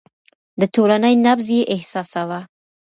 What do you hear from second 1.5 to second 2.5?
يې احساساوه.